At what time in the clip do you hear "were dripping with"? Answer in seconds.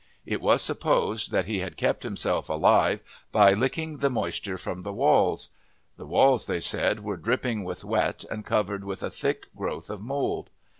7.03-7.83